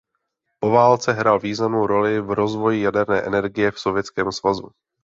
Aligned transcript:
Po 0.59 0.69
válce 0.69 1.11
hrál 1.11 1.39
významnou 1.39 1.87
roli 1.87 2.21
v 2.21 2.31
rozvoji 2.31 2.81
jaderné 2.81 3.21
energie 3.21 3.71
v 3.71 3.79
Sovětském 3.79 4.31
Svazu. 4.31 4.69